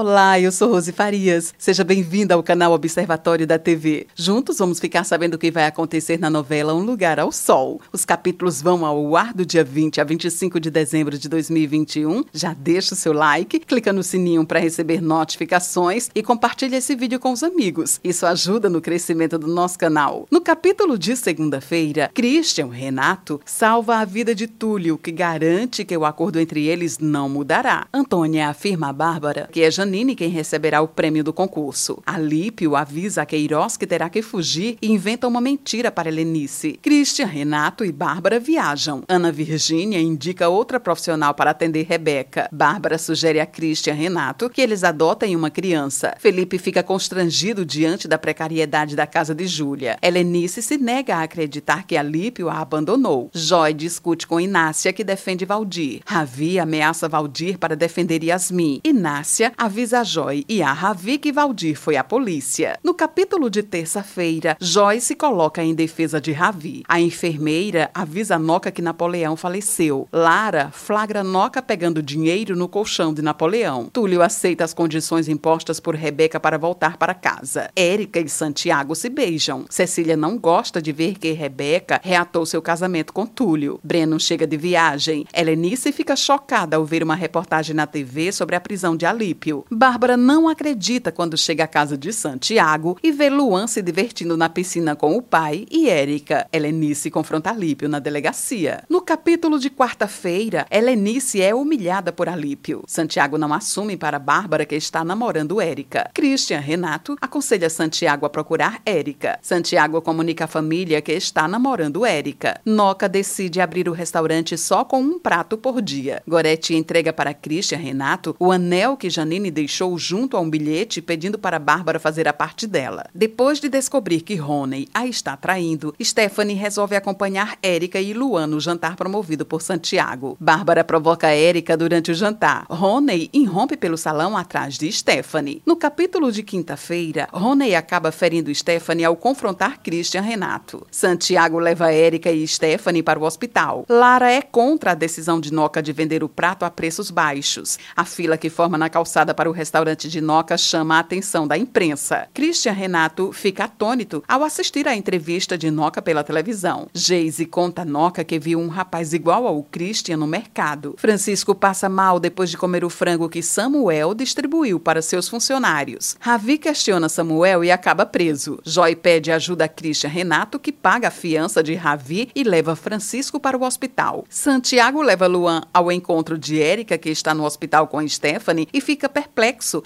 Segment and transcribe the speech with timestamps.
[0.00, 1.52] Olá, eu sou Rose Farias.
[1.58, 4.06] Seja bem-vinda ao canal Observatório da TV.
[4.16, 7.82] Juntos vamos ficar sabendo o que vai acontecer na novela Um Lugar ao Sol.
[7.92, 12.24] Os capítulos vão ao ar do dia 20 a 25 de dezembro de 2021.
[12.32, 17.20] Já deixa o seu like, clica no sininho para receber notificações e compartilha esse vídeo
[17.20, 18.00] com os amigos.
[18.02, 20.26] Isso ajuda no crescimento do nosso canal.
[20.30, 26.06] No capítulo de segunda-feira, Christian Renato salva a vida de Túlio, que garante que o
[26.06, 27.86] acordo entre eles não mudará.
[27.92, 32.02] Antônia afirma a Bárbara que é Janine quem receberá o prêmio do concurso.
[32.06, 36.78] Alípio avisa a Queiroz que terá que fugir e inventa uma mentira para Helenice.
[36.82, 39.02] Christian, Renato e Bárbara viajam.
[39.08, 42.48] Ana Virgínia indica outra profissional para atender Rebeca.
[42.52, 46.14] Bárbara sugere a Christian Renato que eles adotem uma criança.
[46.18, 49.98] Felipe fica constrangido diante da precariedade da casa de Júlia.
[50.00, 53.30] Helenice se nega a acreditar que Alípio a abandonou.
[53.34, 56.00] Joy discute com Inácia que defende Valdir.
[56.06, 58.80] Ravi ameaça Valdir para defender Yasmin.
[58.84, 62.78] Inácia avisa a Joy e a Ravi que Valdir foi à polícia.
[62.84, 66.82] No capítulo de terça-feira, Joy se coloca em defesa de Ravi.
[66.86, 70.06] A enfermeira avisa Noca que Napoleão faleceu.
[70.12, 73.88] Lara flagra Noca pegando dinheiro no colchão de Napoleão.
[73.90, 77.70] Túlio aceita as condições impostas por Rebeca para voltar para casa.
[77.74, 79.64] Érica e Santiago se beijam.
[79.70, 83.80] Cecília não gosta de ver que Rebeca reatou seu casamento com Túlio.
[83.82, 85.26] Breno chega de viagem.
[85.32, 89.64] Helenice fica chocada ao ver uma reportagem na TV sobre a prisão de Alípio.
[89.72, 94.48] Bárbara não acredita quando chega à casa de Santiago e vê Luan se divertindo na
[94.48, 96.48] piscina com o pai e Érica.
[96.52, 98.82] Helenice confronta Alípio na delegacia.
[98.88, 102.82] No capítulo de quarta-feira, Helenice é humilhada por Alípio.
[102.84, 106.10] Santiago não assume para Bárbara que está namorando Érica.
[106.12, 109.38] Christian Renato aconselha Santiago a procurar Érica.
[109.40, 112.60] Santiago comunica à família que está namorando Érica.
[112.66, 116.24] Noca decide abrir o restaurante só com um prato por dia.
[116.26, 121.38] Goretti entrega para Christian Renato o anel que Janine deixou junto a um bilhete pedindo
[121.38, 123.04] para Bárbara fazer a parte dela.
[123.14, 128.58] Depois de descobrir que Rony a está traindo, Stephanie resolve acompanhar Érica e Luan no
[128.58, 130.34] jantar promovido por Santiago.
[130.40, 132.64] Bárbara provoca Érica durante o jantar.
[132.70, 135.60] Rony irrompe pelo salão atrás de Stephanie.
[135.66, 140.86] No capítulo de quinta-feira, Rony acaba ferindo Stephanie ao confrontar Christian Renato.
[140.90, 143.84] Santiago leva Érica e Stephanie para o hospital.
[143.90, 147.78] Lara é contra a decisão de Noca de vender o prato a preços baixos.
[147.94, 151.56] A fila que forma na calçada para o restaurante de Noca chama a atenção da
[151.56, 152.28] imprensa.
[152.32, 156.88] Christian Renato fica atônito ao assistir à entrevista de Noca pela televisão.
[156.94, 160.94] Geise conta a Noca que viu um rapaz igual ao Christian no mercado.
[160.98, 166.16] Francisco passa mal depois de comer o frango que Samuel distribuiu para seus funcionários.
[166.20, 168.58] Ravi questiona Samuel e acaba preso.
[168.64, 173.40] Joy pede ajuda a Christian Renato, que paga a fiança de Ravi e leva Francisco
[173.40, 174.24] para o hospital.
[174.28, 179.08] Santiago leva Luan ao encontro de Érica, que está no hospital com Stephanie, e fica
[179.08, 179.29] perplexo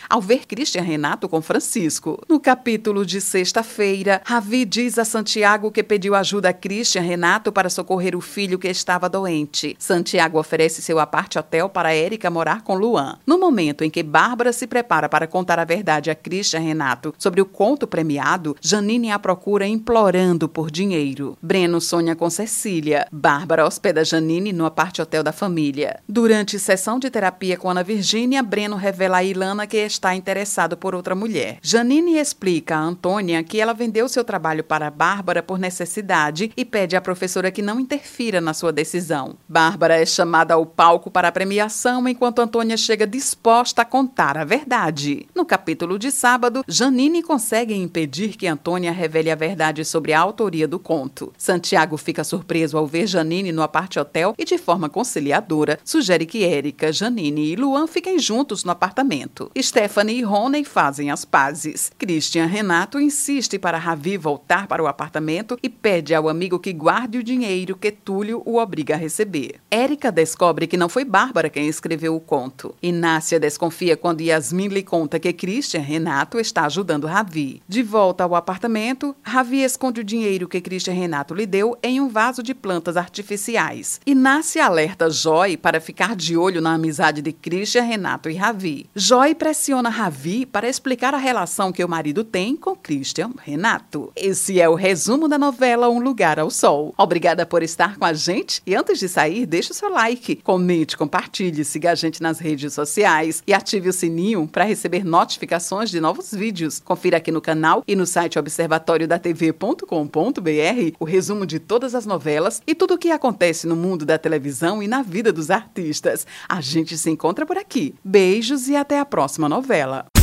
[0.09, 2.21] ao ver Christian Renato com Francisco.
[2.29, 7.71] No capítulo de sexta-feira, Ravi diz a Santiago que pediu ajuda a Christian Renato para
[7.71, 9.77] socorrer o filho que estava doente.
[9.79, 13.19] Santiago oferece seu aparte hotel para Érica morar com Luan.
[13.27, 17.41] No momento em que Bárbara se prepara para contar a verdade a Christian Renato sobre
[17.41, 21.39] o conto premiado, Janine a procura implorando por dinheiro.
[21.41, 23.07] Breno sonha com Cecília.
[23.13, 26.01] Bárbara hospeda Janine no aparte hotel da família.
[26.09, 30.77] Durante sessão de terapia com Ana Virgínia, Breno revela revela a Ilana que está interessado
[30.77, 31.59] por outra mulher.
[31.61, 36.95] Janine explica a Antônia que ela vendeu seu trabalho para Bárbara por necessidade e pede
[36.97, 39.37] à professora que não interfira na sua decisão.
[39.49, 44.45] Bárbara é chamada ao palco para a premiação enquanto Antônia chega disposta a contar a
[44.45, 45.27] verdade.
[45.35, 50.69] No capítulo de sábado, Janine consegue impedir que Antônia revele a verdade sobre a autoria
[50.69, 51.33] do conto.
[51.37, 56.45] Santiago fica surpreso ao ver Janine no aparte hotel e, de forma conciliadora, sugere que
[56.45, 59.24] Érica, Janine e Luan fiquem juntos no apartamento.
[59.59, 61.91] Stephanie e Rony fazem as pazes.
[61.99, 67.19] Christian Renato insiste para Ravi voltar para o apartamento e pede ao amigo que guarde
[67.19, 69.61] o dinheiro que Túlio o obriga a receber.
[69.71, 72.75] Érica descobre que não foi Bárbara quem escreveu o conto.
[72.83, 77.63] Inácia desconfia quando Yasmin lhe conta que Christian Renato está ajudando Ravi.
[77.69, 82.09] De volta ao apartamento, Ravi esconde o dinheiro que Christian Renato lhe deu em um
[82.09, 84.01] vaso de plantas artificiais.
[84.07, 88.87] Inácia alerta Joy para ficar de olho na amizade de Christian Renato e Ravi.
[89.15, 94.11] Joy pressiona Ravi para explicar a relação que o marido tem com Christian Renato.
[94.17, 96.93] Esse é o resumo da novela Um Lugar ao Sol.
[96.99, 100.97] Obrigada por estar com a gente e antes de sair, deixe o seu like, comente,
[100.97, 106.01] compartilhe, siga a gente nas redes sociais e ative o sininho para receber notificações de
[106.01, 106.81] novos vídeos.
[106.81, 112.75] Confira aqui no canal e no site observatoriodatv.com.br o resumo de todas as novelas e
[112.75, 116.27] tudo o que acontece no mundo da televisão e na vida dos artistas.
[116.49, 117.95] A gente se encontra por aqui.
[118.05, 120.14] Beijos e até a próxima novela.